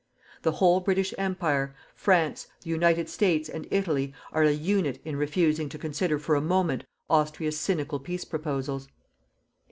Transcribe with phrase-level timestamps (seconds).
[0.41, 5.69] The whole British Empire, France, the United States and Italy are a unit in refusing
[5.69, 8.87] to consider for a moment Austria's cynical peace proposals.